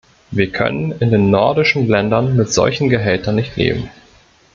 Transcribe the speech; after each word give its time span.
Wir 0.31 0.51
können 0.51 0.93
in 0.93 1.11
den 1.11 1.29
nordischen 1.29 1.87
Ländern 1.87 2.35
mit 2.35 2.51
solchen 2.51 2.89
Gehältern 2.89 3.35
nicht 3.35 3.55
leben. 3.55 3.91